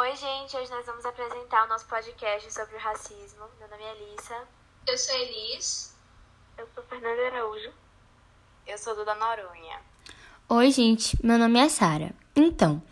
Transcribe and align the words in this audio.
Oi, 0.00 0.16
gente, 0.16 0.56
hoje 0.56 0.70
nós 0.70 0.86
vamos 0.86 1.04
apresentar 1.04 1.66
o 1.66 1.68
nosso 1.68 1.84
podcast 1.84 2.50
sobre 2.54 2.74
o 2.74 2.78
racismo. 2.78 3.44
Meu 3.58 3.68
nome 3.68 3.82
é 3.82 3.96
Elissa. 3.96 4.34
Eu 4.86 4.96
sou 4.96 5.14
Elis. 5.14 5.94
Eu 6.56 6.66
sou 6.74 6.82
Fernanda 6.84 7.26
Araújo. 7.26 7.70
Eu 8.66 8.78
sou 8.78 8.96
Duda 8.96 9.14
Noronha. 9.14 9.78
Oi, 10.48 10.70
gente, 10.70 11.18
meu 11.22 11.36
nome 11.36 11.58
é 11.58 11.68
Sara. 11.68 12.14
Então, 12.34 12.82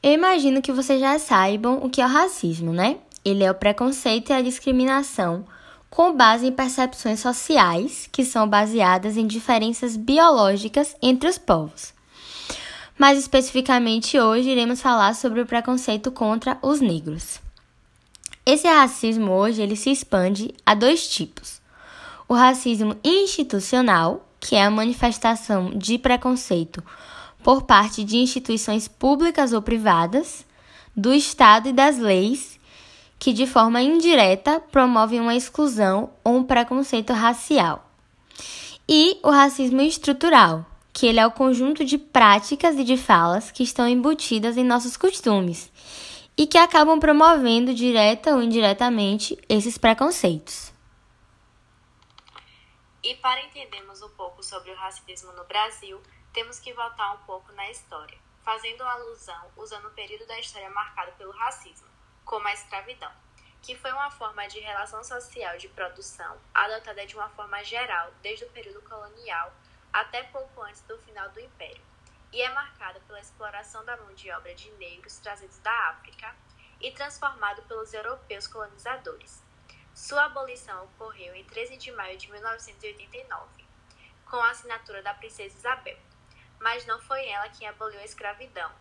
eu 0.00 0.12
imagino 0.12 0.62
que 0.62 0.70
vocês 0.70 1.00
já 1.00 1.18
saibam 1.18 1.84
o 1.84 1.90
que 1.90 2.00
é 2.00 2.06
o 2.06 2.08
racismo, 2.08 2.72
né? 2.72 3.00
Ele 3.24 3.42
é 3.42 3.50
o 3.50 3.56
preconceito 3.56 4.30
e 4.30 4.32
a 4.34 4.40
discriminação 4.40 5.44
com 5.90 6.16
base 6.16 6.46
em 6.46 6.52
percepções 6.52 7.18
sociais 7.18 8.08
que 8.12 8.24
são 8.24 8.48
baseadas 8.48 9.16
em 9.16 9.26
diferenças 9.26 9.96
biológicas 9.96 10.94
entre 11.02 11.28
os 11.28 11.36
povos. 11.36 11.92
Mais 12.96 13.18
especificamente, 13.18 14.18
hoje 14.18 14.50
iremos 14.50 14.80
falar 14.80 15.14
sobre 15.14 15.40
o 15.40 15.46
preconceito 15.46 16.12
contra 16.12 16.58
os 16.62 16.80
negros. 16.80 17.40
Esse 18.46 18.68
racismo 18.68 19.32
hoje 19.32 19.62
ele 19.62 19.74
se 19.74 19.90
expande 19.90 20.54
a 20.64 20.74
dois 20.74 21.08
tipos: 21.08 21.60
o 22.28 22.34
racismo 22.34 22.96
institucional, 23.02 24.28
que 24.38 24.54
é 24.54 24.62
a 24.62 24.70
manifestação 24.70 25.70
de 25.70 25.98
preconceito 25.98 26.82
por 27.42 27.62
parte 27.62 28.04
de 28.04 28.16
instituições 28.16 28.86
públicas 28.86 29.52
ou 29.52 29.60
privadas, 29.60 30.46
do 30.96 31.12
Estado 31.12 31.68
e 31.68 31.72
das 31.72 31.98
leis, 31.98 32.58
que 33.18 33.32
de 33.32 33.46
forma 33.46 33.82
indireta 33.82 34.60
promovem 34.60 35.20
uma 35.20 35.34
exclusão 35.34 36.10
ou 36.22 36.36
um 36.36 36.44
preconceito 36.44 37.12
racial. 37.12 37.90
E 38.88 39.18
o 39.22 39.30
racismo 39.30 39.80
estrutural, 39.80 40.64
que 40.94 41.08
ele 41.08 41.18
é 41.18 41.26
o 41.26 41.32
conjunto 41.32 41.84
de 41.84 41.98
práticas 41.98 42.76
e 42.76 42.84
de 42.84 42.96
falas 42.96 43.50
que 43.50 43.64
estão 43.64 43.88
embutidas 43.88 44.56
em 44.56 44.62
nossos 44.62 44.96
costumes 44.96 45.70
e 46.36 46.46
que 46.46 46.56
acabam 46.56 47.00
promovendo 47.00 47.74
direta 47.74 48.30
ou 48.30 48.40
indiretamente 48.40 49.36
esses 49.48 49.76
preconceitos. 49.76 50.72
E 53.02 53.16
para 53.16 53.42
entendermos 53.42 54.02
um 54.02 54.08
pouco 54.10 54.40
sobre 54.42 54.70
o 54.70 54.76
racismo 54.76 55.32
no 55.32 55.44
Brasil, 55.44 56.00
temos 56.32 56.60
que 56.60 56.72
voltar 56.72 57.12
um 57.14 57.24
pouco 57.26 57.52
na 57.52 57.68
história, 57.70 58.16
fazendo 58.44 58.84
alusão 58.84 59.50
usando 59.56 59.88
o 59.88 59.94
período 59.94 60.26
da 60.26 60.38
história 60.38 60.70
marcado 60.70 61.10
pelo 61.18 61.32
racismo, 61.32 61.88
como 62.24 62.46
a 62.46 62.54
escravidão, 62.54 63.10
que 63.60 63.74
foi 63.74 63.90
uma 63.90 64.12
forma 64.12 64.46
de 64.46 64.60
relação 64.60 65.02
social 65.02 65.58
de 65.58 65.68
produção 65.68 66.36
adotada 66.54 67.04
de 67.04 67.16
uma 67.16 67.28
forma 67.30 67.64
geral 67.64 68.12
desde 68.22 68.44
o 68.44 68.50
período 68.50 68.80
colonial 68.82 69.52
até 69.94 70.24
pouco 70.24 70.60
antes 70.60 70.82
do 70.82 70.98
final 70.98 71.30
do 71.30 71.40
Império, 71.40 71.82
e 72.30 72.42
é 72.42 72.52
marcada 72.52 73.00
pela 73.06 73.20
exploração 73.20 73.82
da 73.86 73.96
mão 73.96 74.12
de 74.12 74.30
obra 74.30 74.54
de 74.54 74.70
negros 74.72 75.16
trazidos 75.20 75.58
da 75.60 75.88
África 75.88 76.36
e 76.78 76.90
transformado 76.90 77.62
pelos 77.62 77.94
europeus 77.94 78.46
colonizadores 78.46 79.42
sua 79.94 80.24
abolição 80.24 80.86
ocorreu 80.86 81.36
em 81.36 81.44
13 81.44 81.76
de 81.76 81.92
maio 81.92 82.18
de 82.18 82.28
1989, 82.28 83.64
com 84.28 84.36
a 84.36 84.50
assinatura 84.50 85.00
da 85.04 85.14
princesa 85.14 85.56
Isabel. 85.56 85.96
Mas 86.58 86.84
não 86.84 87.00
foi 87.00 87.28
ela 87.28 87.48
quem 87.50 87.68
aboliu 87.68 88.00
a 88.00 88.04
escravidão. 88.04 88.72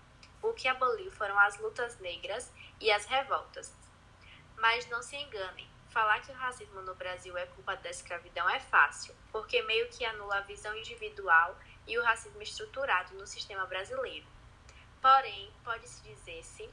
O 0.42 0.54
que 0.54 0.68
aboliu 0.68 1.12
foram 1.12 1.38
as 1.38 1.56
lutas 1.60 2.00
negras 2.00 2.52
e 2.82 2.92
as 2.92 3.06
revoltas. 3.06 3.72
Mas 4.58 4.90
não 4.90 5.04
se 5.04 5.16
enganem, 5.16 5.70
falar 5.94 6.20
que 6.22 6.32
o 6.32 6.36
racismo 6.36 6.82
no 6.82 6.96
Brasil 6.96 7.38
é 7.38 7.46
culpa 7.46 7.76
da 7.76 7.92
escravidão 7.92 8.50
é 8.50 8.60
fácil, 8.60 9.14
porque 9.32 9.62
meio 9.62 9.88
que 9.90 10.04
anula 10.04 10.38
a 10.38 10.42
visão 10.42 10.76
individual 10.76 11.56
e 11.86 12.00
o 12.00 12.04
racismo 12.04 12.42
estruturado 12.42 13.14
no 13.16 13.28
sistema 13.28 13.68
brasileiro. 13.68 14.26
Porém, 15.00 15.54
pode-se 15.64 16.02
dizer-se 16.02 16.68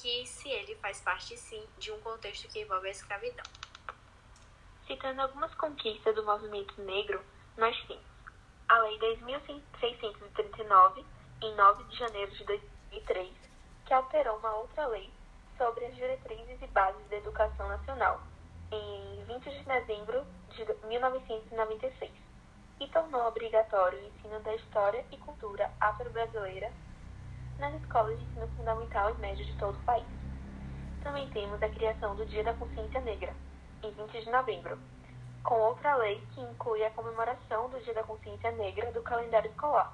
que 0.00 0.26
se 0.26 0.48
ele 0.48 0.74
faz 0.76 1.02
parte 1.02 1.36
sim 1.36 1.62
de 1.78 1.92
um 1.92 2.00
contexto 2.00 2.48
que 2.48 2.60
envolve 2.60 2.88
a 2.88 2.90
escravidão. 2.90 3.44
Citando 4.86 5.20
algumas 5.20 5.54
conquistas 5.54 6.14
do 6.14 6.24
movimento 6.24 6.80
negro, 6.80 7.22
nós 7.58 7.76
temos 7.86 8.02
a 8.68 8.78
Lei 8.78 8.98
10.639, 8.98 11.04
em 11.42 11.54
9 11.54 11.84
de 11.84 11.98
janeiro 11.98 12.32
de 12.32 12.44
2003, 12.44 13.30
que 13.84 13.92
alterou 13.92 14.38
uma 14.38 14.56
outra 14.56 14.86
lei 14.86 15.12
sobre 15.58 15.84
as 15.84 15.94
diretrizes 15.94 16.62
e 16.62 16.66
bases 16.68 17.06
da 17.08 17.16
educação 17.16 17.68
nacional, 17.68 18.22
em 18.74 19.24
20 19.24 19.50
de 19.50 19.64
dezembro 19.64 20.26
de 20.50 20.86
1996, 20.88 22.10
e 22.80 22.88
tornou 22.88 23.26
obrigatório 23.26 23.98
o 23.98 24.06
ensino 24.06 24.40
da 24.40 24.54
história 24.54 25.04
e 25.12 25.16
cultura 25.18 25.70
afro-brasileira 25.80 26.70
nas 27.58 27.74
escolas 27.74 28.18
de 28.18 28.24
ensino 28.24 28.48
fundamental 28.56 29.10
e 29.10 29.18
médio 29.18 29.44
de 29.44 29.56
todo 29.58 29.76
o 29.76 29.84
país. 29.84 30.06
Também 31.02 31.28
temos 31.30 31.62
a 31.62 31.68
criação 31.68 32.16
do 32.16 32.26
Dia 32.26 32.42
da 32.42 32.54
Consciência 32.54 33.00
Negra, 33.00 33.32
em 33.82 33.90
20 33.92 34.24
de 34.24 34.30
novembro, 34.30 34.78
com 35.44 35.54
outra 35.54 35.94
lei 35.96 36.20
que 36.34 36.40
inclui 36.40 36.84
a 36.84 36.90
comemoração 36.90 37.68
do 37.70 37.78
Dia 37.80 37.94
da 37.94 38.02
Consciência 38.02 38.50
Negra 38.52 38.90
do 38.92 39.02
calendário 39.02 39.50
escolar, 39.50 39.92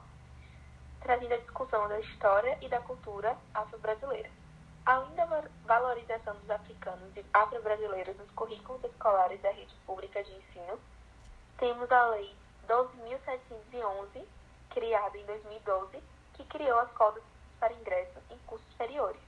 trazendo 1.01 1.35
a 1.35 1.39
discussão 1.39 1.89
da 1.89 2.01
história 2.01 2.57
e 2.63 2.69
da 2.69 2.81
cultura 2.81 3.37
afro-brasileira. 3.53 4.40
Além 4.87 5.15
da 5.15 5.27
valorização 5.65 6.35
dos 6.37 6.51
africanos 6.51 7.17
e 7.17 7.25
afro-brasileiros 7.33 8.17
nos 8.17 8.31
currículos 8.33 8.83
escolares 8.85 9.41
da 9.43 9.51
rede 9.51 9.75
pública 9.87 10.23
de 10.25 10.33
ensino, 10.33 10.81
temos 11.59 11.91
a 11.91 12.07
Lei 12.09 12.35
12.711, 12.69 14.25
criada 14.71 15.19
em 15.19 15.25
2012, 15.27 16.03
que 16.35 16.45
criou 16.45 16.79
as 16.79 16.91
cotas 16.93 17.23
para 17.59 17.75
ingresso 17.75 18.19
em 18.31 18.39
cursos 18.47 18.67
superiores, 18.71 19.21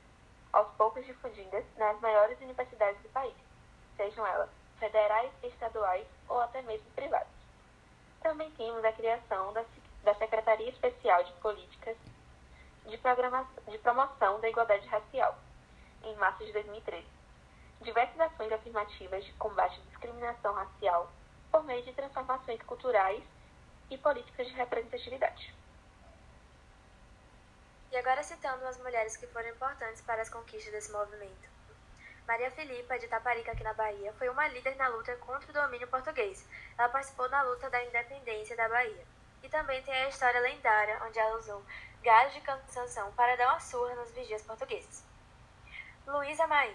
aos 0.52 0.68
poucos 0.76 1.04
difundidas 1.04 1.64
nas 1.76 2.00
maiores 2.00 2.40
universidades 2.40 3.00
do 3.02 3.08
país 3.10 3.34
sejam 3.96 4.26
elas 4.26 4.48
federais, 4.78 5.30
estaduais 5.42 6.06
ou 6.28 6.40
até 6.40 6.60
mesmo 6.62 6.90
privadas. 6.94 7.28
Também 8.20 8.50
temos 8.52 8.84
a 8.84 8.92
criação 8.92 9.52
da, 9.52 9.64
da 10.04 10.14
Secretaria 10.14 10.70
Especial 10.70 11.22
de 11.24 11.32
Políticas 11.34 11.96
de, 12.86 12.98
de 13.70 13.78
Promoção 13.78 14.40
da 14.40 14.48
Igualdade 14.48 14.86
Racial, 14.86 15.38
em 16.02 16.14
março 16.16 16.44
de 16.44 16.52
2013. 16.52 17.06
Diversas 17.80 18.20
ações 18.20 18.52
afirmativas 18.52 19.24
de 19.24 19.32
combate 19.34 19.80
à 19.80 19.88
discriminação 19.88 20.54
racial 20.54 21.10
por 21.50 21.64
meio 21.64 21.82
de 21.84 21.92
transformações 21.92 22.62
culturais 22.62 23.22
e 23.90 23.98
políticas 23.98 24.46
de 24.46 24.54
representatividade. 24.54 25.54
E 27.90 27.96
agora 27.96 28.22
citando 28.22 28.66
as 28.66 28.78
mulheres 28.78 29.16
que 29.16 29.26
foram 29.26 29.50
importantes 29.50 30.00
para 30.00 30.22
as 30.22 30.30
conquistas 30.30 30.72
desse 30.72 30.90
movimento. 30.92 31.50
Maria 32.26 32.50
Filipa, 32.52 32.98
de 32.98 33.08
Taparica, 33.08 33.52
aqui 33.52 33.62
na 33.62 33.74
Bahia, 33.74 34.12
foi 34.14 34.28
uma 34.28 34.48
líder 34.48 34.76
na 34.76 34.88
luta 34.88 35.14
contra 35.16 35.50
o 35.50 35.52
domínio 35.52 35.88
português. 35.88 36.48
Ela 36.78 36.88
participou 36.88 37.28
na 37.28 37.42
luta 37.42 37.68
da 37.68 37.84
independência 37.84 38.56
da 38.56 38.68
Bahia. 38.68 39.04
E 39.42 39.48
também 39.48 39.82
tem 39.82 39.94
a 39.94 40.08
história 40.08 40.40
lendária, 40.40 41.02
onde 41.04 41.18
ela 41.18 41.36
usou 41.36 41.62
galhos 42.02 42.34
de 42.34 42.40
canção 42.40 43.12
para 43.12 43.36
dar 43.36 43.48
uma 43.50 43.60
surra 43.60 43.94
nos 43.94 44.10
vigias 44.12 44.42
portugueses. 44.42 45.04
Luísa 46.06 46.46
Maim 46.46 46.74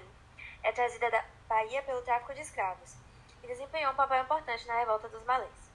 é 0.63 0.71
trazida 0.71 1.11
da 1.11 1.23
Bahia 1.47 1.81
pelo 1.83 2.01
tráfico 2.01 2.33
de 2.33 2.41
escravos 2.41 2.95
e 3.43 3.47
desempenhou 3.47 3.91
um 3.91 3.95
papel 3.95 4.23
importante 4.23 4.65
na 4.67 4.79
revolta 4.79 5.09
dos 5.09 5.23
malês. 5.23 5.71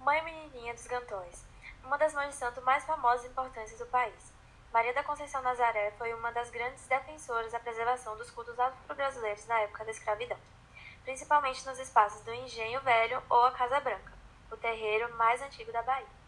Mãe 0.00 0.22
Menininha 0.22 0.74
dos 0.74 0.86
Gantões, 0.86 1.44
uma 1.84 1.98
das 1.98 2.14
mães 2.14 2.30
de 2.30 2.36
santo 2.36 2.60
mais 2.62 2.84
famosas 2.84 3.24
e 3.24 3.28
importantes 3.28 3.78
do 3.78 3.86
país. 3.86 4.32
Maria 4.72 4.94
da 4.94 5.02
Conceição 5.02 5.42
Nazaré 5.42 5.90
foi 5.98 6.14
uma 6.14 6.30
das 6.30 6.50
grandes 6.50 6.86
defensoras 6.86 7.52
da 7.52 7.58
preservação 7.58 8.16
dos 8.16 8.30
cultos 8.30 8.58
afro-brasileiros 8.58 9.46
na 9.46 9.60
época 9.60 9.84
da 9.84 9.90
escravidão, 9.90 10.38
principalmente 11.04 11.66
nos 11.66 11.78
espaços 11.78 12.22
do 12.22 12.32
Engenho 12.32 12.80
Velho 12.80 13.22
ou 13.28 13.46
a 13.46 13.52
Casa 13.52 13.80
Branca, 13.80 14.12
o 14.50 14.56
terreiro 14.56 15.12
mais 15.16 15.42
antigo 15.42 15.72
da 15.72 15.82
Bahia. 15.82 16.19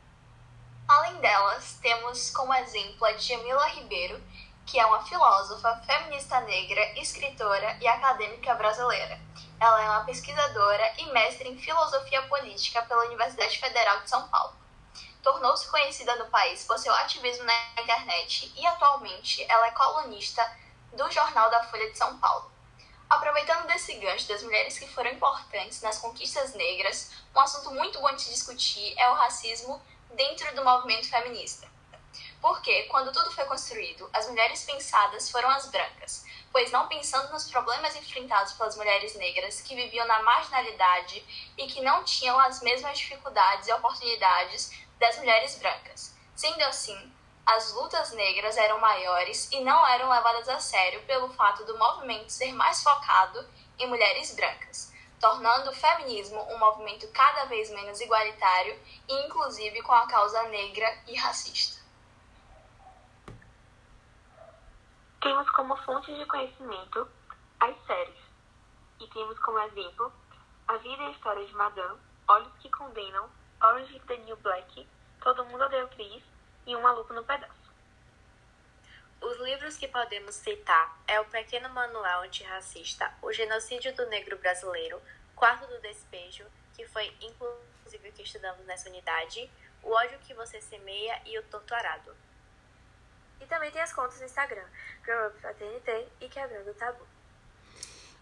Delas, 1.22 1.78
temos 1.80 2.30
como 2.30 2.52
exemplo 2.52 3.06
a 3.06 3.16
Jamila 3.16 3.68
Ribeiro, 3.68 4.20
que 4.66 4.78
é 4.78 4.84
uma 4.84 5.02
filósofa, 5.04 5.80
feminista 5.86 6.40
negra, 6.40 7.00
escritora 7.00 7.78
e 7.80 7.86
acadêmica 7.86 8.54
brasileira. 8.54 9.20
Ela 9.60 9.82
é 9.82 9.88
uma 9.88 10.04
pesquisadora 10.04 10.92
e 10.98 11.12
mestre 11.12 11.48
em 11.48 11.56
filosofia 11.56 12.22
política 12.22 12.82
pela 12.82 13.06
Universidade 13.06 13.56
Federal 13.58 14.00
de 14.00 14.10
São 14.10 14.28
Paulo 14.28 14.60
tornou-se 15.22 15.68
conhecida 15.68 16.16
no 16.16 16.26
país 16.26 16.64
por 16.64 16.76
seu 16.78 16.92
ativismo 16.94 17.44
na 17.44 17.54
internet 17.80 18.52
e 18.56 18.66
atualmente 18.66 19.44
ela 19.48 19.68
é 19.68 19.70
colunista 19.70 20.44
do 20.92 21.08
Jornal 21.10 21.48
da 21.48 21.62
Folha 21.62 21.90
de 21.90 21.96
São 21.96 22.18
Paulo. 22.18 22.50
Aproveitando 23.08 23.66
desse 23.66 23.94
gancho 23.94 24.26
das 24.26 24.42
mulheres 24.42 24.78
que 24.78 24.88
foram 24.88 25.12
importantes 25.12 25.80
nas 25.80 25.98
conquistas 25.98 26.54
negras, 26.54 27.12
um 27.34 27.40
assunto 27.40 27.70
muito 27.70 28.00
bom 28.00 28.12
de 28.14 28.24
discutir 28.24 28.94
é 28.98 29.08
o 29.10 29.14
racismo 29.14 29.80
dentro 30.14 30.54
do 30.54 30.64
movimento 30.64 31.08
feminista. 31.08 31.70
Porque, 32.40 32.84
quando 32.84 33.12
tudo 33.12 33.30
foi 33.30 33.44
construído, 33.44 34.08
as 34.12 34.28
mulheres 34.28 34.64
pensadas 34.64 35.30
foram 35.30 35.48
as 35.50 35.70
brancas, 35.70 36.24
pois 36.50 36.70
não 36.70 36.88
pensando 36.88 37.32
nos 37.32 37.50
problemas 37.50 37.94
enfrentados 37.96 38.52
pelas 38.54 38.76
mulheres 38.76 39.14
negras 39.14 39.60
que 39.60 39.76
viviam 39.76 40.06
na 40.06 40.22
marginalidade 40.22 41.24
e 41.56 41.66
que 41.66 41.80
não 41.80 42.04
tinham 42.04 42.38
as 42.40 42.60
mesmas 42.60 42.98
dificuldades 42.98 43.68
e 43.68 43.72
oportunidades 43.72 44.72
das 44.98 45.16
mulheres 45.18 45.56
brancas. 45.58 46.14
Sendo 46.34 46.62
assim, 46.64 47.12
As 47.44 47.72
lutas 47.72 48.12
negras 48.12 48.56
eram 48.56 48.78
maiores 48.78 49.50
e 49.50 49.60
não 49.60 49.86
eram 49.88 50.08
levadas 50.08 50.48
a 50.48 50.60
sério 50.60 51.02
pelo 51.02 51.28
fato 51.34 51.64
do 51.64 51.76
movimento 51.76 52.30
ser 52.30 52.52
mais 52.52 52.82
focado 52.82 53.44
em 53.78 53.88
mulheres 53.88 54.34
brancas, 54.34 54.91
tornando 55.22 55.70
o 55.70 55.74
feminismo 55.74 56.42
um 56.52 56.58
movimento 56.58 57.06
cada 57.12 57.44
vez 57.44 57.70
menos 57.70 58.00
igualitário 58.00 58.76
e 59.08 59.24
inclusive 59.24 59.80
com 59.82 59.92
a 59.92 60.08
causa 60.08 60.42
negra 60.48 60.86
e 61.06 61.16
racista. 61.16 61.80
Temos 65.20 65.48
como 65.50 65.76
fontes 65.84 66.18
de 66.18 66.26
conhecimento 66.26 67.08
as 67.60 67.76
séries, 67.86 68.18
e 68.98 69.06
temos 69.06 69.38
como 69.38 69.60
exemplo 69.60 70.12
A 70.66 70.76
Vida 70.78 71.02
e 71.04 71.06
a 71.06 71.10
História 71.10 71.46
de 71.46 71.54
Madame, 71.54 72.00
Olhos 72.26 72.52
que 72.60 72.68
Condenam, 72.70 73.30
Orange 73.62 73.96
is 73.96 74.02
the 74.06 74.16
New 74.16 74.36
Black, 74.38 74.88
Todo 75.20 75.44
Mundo 75.44 75.62
Odeia 75.62 75.84
o 75.84 75.88
Chris 75.90 76.24
e 76.66 76.74
Um 76.74 76.82
Maluco 76.82 77.14
no 77.14 77.22
Pedaço. 77.22 77.61
Os 79.22 79.38
livros 79.38 79.76
que 79.76 79.86
podemos 79.86 80.34
citar 80.34 81.00
é 81.06 81.20
o 81.20 81.24
Pequeno 81.24 81.68
Manual 81.68 82.24
Antirracista, 82.24 83.08
O 83.22 83.32
Genocídio 83.32 83.94
do 83.94 84.04
Negro 84.08 84.36
Brasileiro, 84.36 85.00
Quarto 85.36 85.64
do 85.68 85.80
Despejo, 85.80 86.44
que 86.74 86.84
foi 86.88 87.06
inclusive 87.20 88.08
o 88.08 88.12
que 88.12 88.22
estudamos 88.22 88.66
nessa 88.66 88.88
unidade, 88.88 89.48
O 89.80 89.92
Ódio 89.92 90.18
que 90.26 90.34
Você 90.34 90.60
Semeia 90.60 91.22
e 91.24 91.38
O 91.38 91.42
Torturado. 91.44 92.16
E 93.40 93.46
também 93.46 93.70
tem 93.70 93.80
as 93.80 93.92
contas 93.92 94.18
no 94.18 94.26
Instagram, 94.26 94.64
Grow 95.04 95.28
Up 95.28 95.46
ATNT 95.46 96.08
e 96.20 96.28
Quebrando 96.28 96.70
o 96.72 96.74
Tabu. 96.74 97.06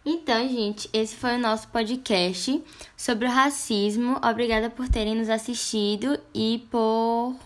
Então, 0.04 0.46
gente, 0.46 0.90
esse 0.92 1.16
foi 1.16 1.36
o 1.36 1.38
nosso 1.38 1.68
podcast 1.68 2.62
sobre 2.94 3.26
o 3.26 3.30
racismo. 3.30 4.20
Obrigada 4.22 4.68
por 4.68 4.86
terem 4.86 5.14
nos 5.14 5.30
assistido 5.30 6.22
e 6.34 6.66
por 6.70 7.36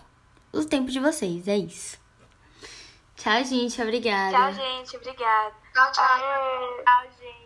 o 0.51 0.65
tempo 0.65 0.91
de 0.91 0.99
vocês. 0.99 1.47
É 1.47 1.55
isso. 1.55 2.04
Tchau, 3.15 3.43
gente. 3.43 3.81
Obrigada. 3.81 4.37
Tchau, 4.37 4.53
gente. 4.53 4.97
Obrigada. 4.97 5.53
Tchau, 5.73 5.91
tchau. 5.91 6.83
Tchau, 6.83 7.03
gente. 7.19 7.44